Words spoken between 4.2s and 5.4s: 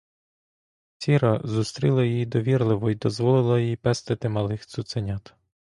малих цуценят.